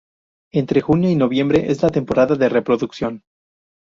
[0.51, 3.21] Entre junio y noviembre es la temporada de reproducción.